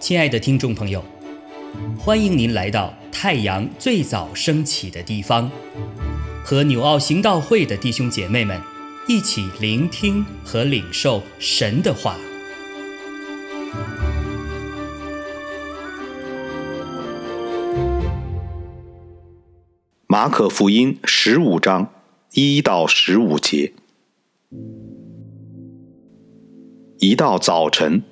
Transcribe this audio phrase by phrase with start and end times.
[0.00, 1.04] 亲爱的听众朋友，
[1.96, 5.48] 欢迎您来到太阳最早升起的地方，
[6.44, 8.60] 和纽奥行道会的弟兄姐妹们
[9.06, 12.16] 一起聆听和领受神的话。
[20.08, 21.92] 马可福音十五章
[22.32, 23.72] 一到十五节。
[27.00, 28.02] 一到早晨。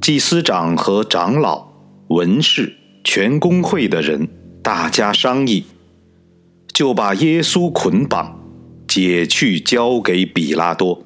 [0.00, 1.68] 祭司长和长老、
[2.08, 2.72] 文士、
[3.04, 4.26] 全公会的人，
[4.62, 5.64] 大家商议，
[6.72, 8.40] 就把耶稣捆绑，
[8.88, 11.02] 解去交给比拉多。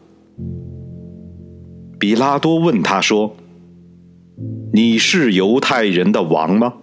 [1.99, 3.35] 比拉多问他说
[4.73, 6.75] ：“你是犹太人的王吗？”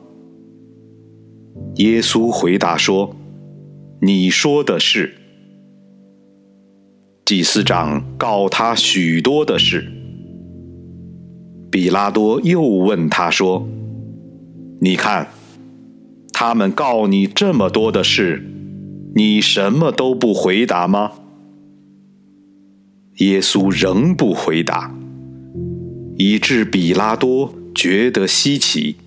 [1.78, 3.16] 耶稣回答说
[4.04, 5.16] ：“你说的是。”
[7.26, 9.88] 祭司长告他许多的事。
[11.72, 13.68] 比拉多又问他说
[14.82, 15.30] ：“你看，
[16.34, 18.44] 他们告你这么多的事，
[19.16, 21.14] 你什么都不回答吗？”
[23.20, 24.94] 耶稣仍不回答，
[26.18, 28.98] 以致比拉多觉得稀奇。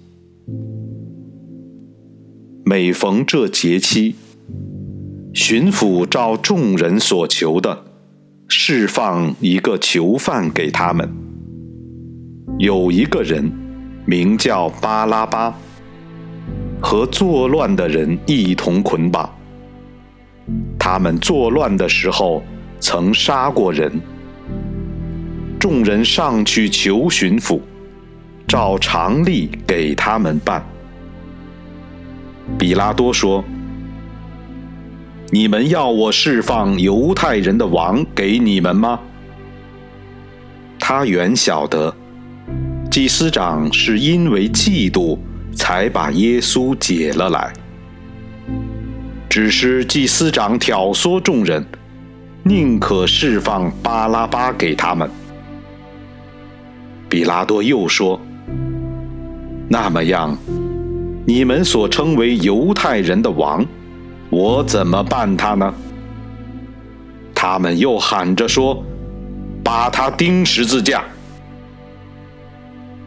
[2.65, 4.15] 每逢这节期，
[5.35, 7.85] 巡抚照众人所求的，
[8.49, 11.09] 释放一个囚犯给他们。
[12.59, 13.51] 有一个人
[14.05, 15.53] 名叫巴拉巴，
[16.81, 19.29] 和作乱的人一同捆绑。
[20.79, 22.43] 他们作乱的时候
[22.79, 24.01] 曾杀过人。
[25.59, 27.61] 众人上去求巡抚，
[28.47, 30.65] 照常例给他们办。
[32.57, 33.43] 比拉多说
[35.31, 39.01] ：“你们要我释放犹太人的王给你们吗？”
[40.79, 41.95] 他原晓得。
[42.89, 45.19] 祭司长是因为嫉妒
[45.55, 47.53] 才把耶稣解了来，
[49.29, 51.63] 只是祭司长挑唆众人，
[52.43, 55.11] 宁可释放巴拉巴给他们。
[57.07, 58.19] 比拉多又说
[59.69, 60.35] ：“那么样，
[61.27, 63.63] 你们所称为犹太人的王，
[64.37, 65.75] 我怎么办他呢？”
[67.35, 68.85] 他们又喊着说
[69.65, 71.03] ：“把他钉十字架。”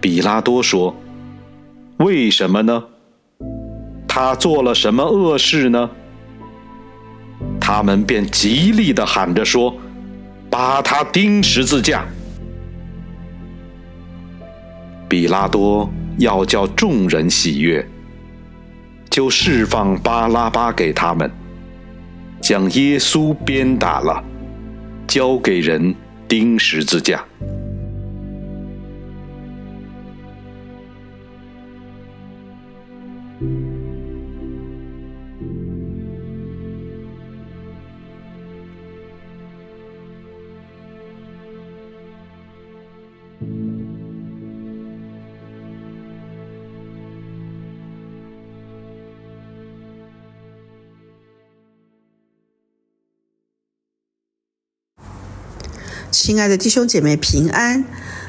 [0.02, 0.96] 比拉多说
[1.98, 2.84] ：“为什么呢？
[4.08, 5.88] 他做了什么恶事呢？”
[7.62, 9.72] 他们便极力的喊着说
[10.50, 12.04] ：“把他钉十字架。”
[15.08, 17.88] 比拉多要叫众人喜悦，
[19.10, 21.30] 就释放巴拉巴给他们，
[22.40, 24.24] 将耶稣鞭打了，
[25.08, 25.94] 交给人
[26.28, 27.24] 钉十字架。
[56.30, 57.84] 亲爱的弟兄姐妹，平安！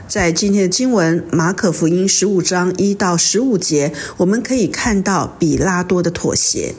[0.08, 6.74] 在今天的经文《马可福音》十五章一到十五节，我们可以看到比拉多的妥协。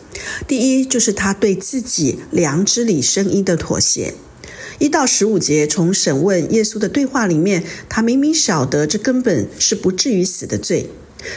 [0.47, 4.15] 第一，就是他对自己良知里声音的妥协。
[4.79, 10.89] 一到十五节，从审问耶稣的对话里面，他明明晓得这根本是不至于死的罪，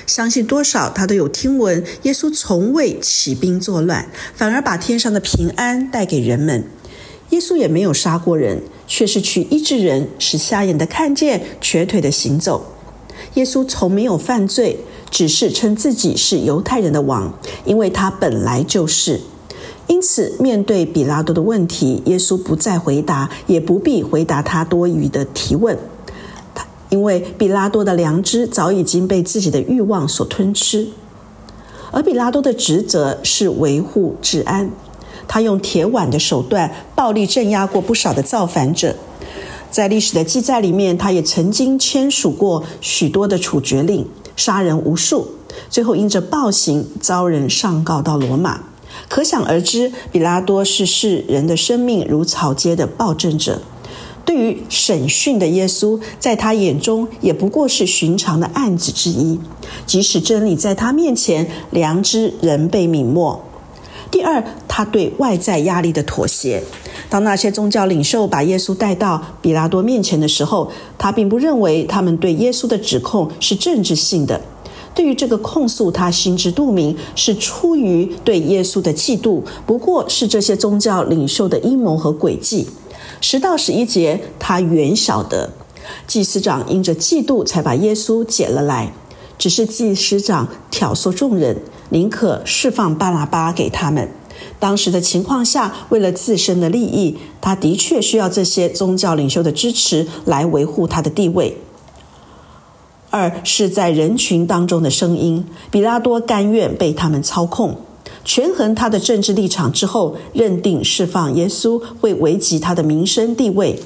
[0.06, 6.64] 相信多少他都有听闻耶稣从未起兵作乱，反而把天上的平安带给人们。
[7.34, 12.64] 耶稣也没有杀过人，却是去医治人，使瞎眼的看见，瘸腿的行走。
[13.34, 14.78] 耶稣从没有犯罪，
[15.10, 19.20] 只是称自己是犹太人的王，因为他本来就是。
[19.88, 25.76] 因此，面对比拉多的问题，耶稣不再回答，也不必回答他多余的提问。
[26.90, 30.86] 因为比拉多的良知早已经被自己的欲望所吞吃，
[31.90, 34.70] 而比拉多的职责是维护治安。
[35.26, 38.96] 他用铁腕的手段暴力镇压过不少的造反者，
[39.70, 44.06] 在历史的记载里面，他也曾经签署过许多的处决令，
[44.36, 45.28] 杀人无数，
[45.68, 48.64] 最后因着暴行遭人上告到罗马。
[49.08, 53.60] 可想而知，比拉多是视人的生命如草芥的暴政者。
[54.24, 59.38] 对于审讯的耶稣，在他眼中也不过是寻常的案子之一，
[59.84, 63.40] 即使真理在他面前，良知仍被泯没。
[64.14, 66.62] 第二，他对外在压力的妥协。
[67.10, 74.40] 当那些宗教领袖把耶稣带到比拉多面前的时候，他并不认为他们对耶稣的指控是政治性的。
[74.94, 82.68] 对于这个控诉，他心知肚明，是出于对耶稣的嫉妒，不过是这些宗教领袖的阴谋和诡计。
[83.20, 85.50] 十到十一节，他原晓得，
[86.06, 88.94] 祭司长因着嫉妒才把耶稣解了来，
[89.38, 91.58] 只是祭司长挑唆众人，
[91.90, 94.08] 宁可释放巴拿巴给他们。
[94.58, 101.56] 当时的情况下，为了自身的利益，他的确需要这些宗教领袖的支持来维护他的地位。
[103.10, 107.76] 二是在人群当中的声音，比拉多甘愿被他们操控，
[108.24, 113.78] 权衡他的政治立场之后，认定释放耶稣会危及他的名声地位。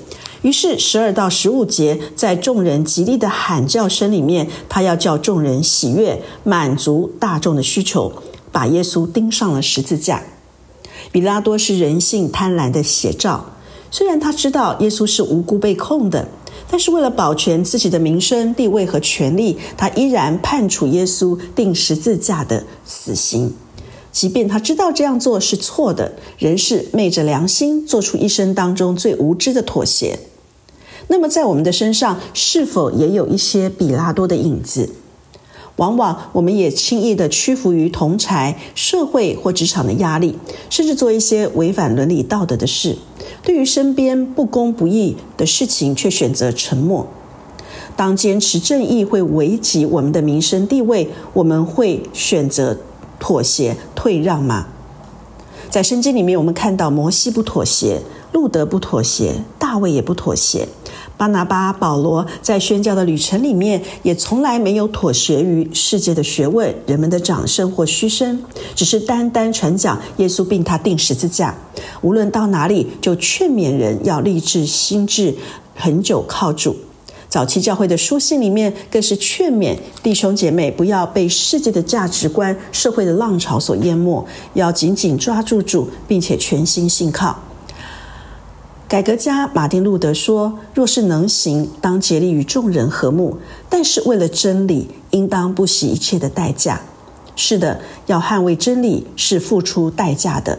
[0.43, 8.13] 于是十二到十五节，在众人极力的喊叫声里面，他要叫众人喜悦，满足大众的需求，
[8.53, 10.23] 把耶稣钉上了十字架。
[11.11, 13.47] 比拉多是人性贪婪的写照，
[13.91, 16.29] 虽然他知道耶稣是无辜被控的。
[16.71, 23.55] 但是为了保全自己的名声、地位和权利，他依然判处耶稣定十字架的死刑。
[24.13, 30.19] 即便他知道这样做是错的，仍是昧着良心做出一生当中最无知的妥协。
[31.09, 34.91] 那么，在我们的身上，是否也有一些比拉多的影子？
[35.77, 40.37] 往往我们也轻易的屈服于同才、社会或职场的压力，
[40.69, 42.99] 甚至做一些违反伦理道德的事。
[43.43, 47.07] 对于身边不公不义的事情，却选择沉默。
[47.95, 52.77] 当坚持正义会危及我们的民生地位，我们会选择
[53.21, 54.67] 妥协退让吗？
[55.71, 58.01] 在圣经里面，我们看到摩西不妥协，
[58.33, 60.67] 路德不妥协，大卫也不妥协。
[61.19, 68.41] 巴拿巴、保罗在宣教的旅程里面，也从来没有妥协于世界的学问、人们的掌声或嘘声，
[68.77, 71.55] 只是单单传讲耶稣并他定十字架。
[72.03, 75.35] 无论到哪里，就劝勉人要立志心志
[75.75, 76.77] 恒久靠主。
[77.29, 84.25] 早期教会的书信里面，更是劝勉弟兄姐妹不要被世界的价值观、社会的浪潮所淹没，
[84.55, 87.37] 要紧紧抓住主，并且全心信靠。
[88.89, 93.37] 改革家马丁·路德说：“若是能行，当竭力与众人和睦；
[93.69, 96.81] 但是为了真理，应当不惜一切的代价。”
[97.37, 100.59] 是的，要捍卫真理是付出代价的。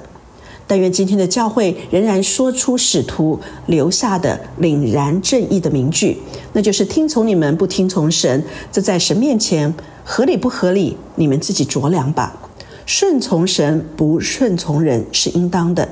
[0.67, 6.19] 但愿今天的教会仍然说出使徒留下的凛然正义的名句，
[6.53, 9.73] 那就是：“听从你们，不听从神，这在神面前
[10.03, 10.95] 合理不合理？
[11.15, 12.39] 你们自己酌量吧。
[12.85, 15.89] 顺从神，不顺从人，是应当的。”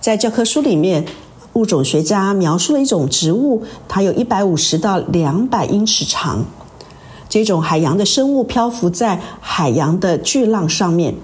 [0.00, 1.04] 在教科书里面，
[1.54, 6.44] 物种学家描述了一种植物，它有一百五十到两百英尺长。
[7.28, 11.14] 这种海洋的生物漂浮在海洋的巨浪上面。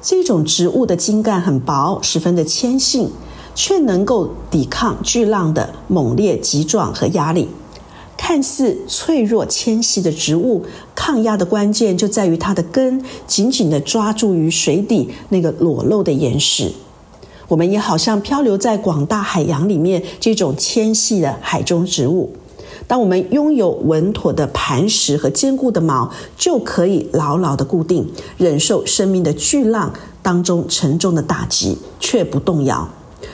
[0.00, 3.08] 这种植物的茎干很薄，十分的纤细，
[3.54, 7.48] 却能够抵抗巨浪的猛烈急撞和压力。
[8.16, 16.72] 看似脆弱纤细的植物，抗压的关键就在于它的根紧紧地抓住于水底那个裸露的岩石。
[17.48, 22.32] 我们也好像漂流在广大海洋里面，这种纤细的海中植物。
[22.86, 29.92] 当我们拥有稳妥的磐石和坚固的锚，就可以牢牢的固定，忍受生命的巨浪
[30.22, 32.88] 当中沉重的打击，却不动摇。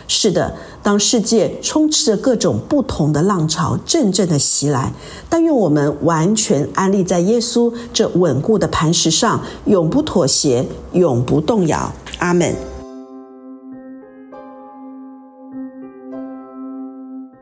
[0.07, 4.93] 是的，当世界充斥着各种不同的浪潮阵阵的袭来，
[5.29, 11.93] 但愿我们完全安立在耶稣这稳固的磐石上，永不妥协，永不动摇。
[12.19, 12.70] 阿门。